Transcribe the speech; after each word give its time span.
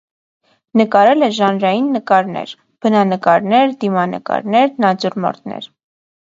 Նկարել 0.79 1.25
է 1.27 1.29
ժանրային 1.39 1.91
նկարներ, 1.97 2.55
բնանկարներ, 2.87 3.77
դիմանկարներ, 3.85 4.77
նատյուրմորտներ։ 4.89 5.73